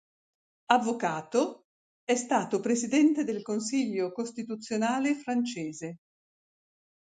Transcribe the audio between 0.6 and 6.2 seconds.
Avvocato, è stato presidente del Consiglio costituzionale francese.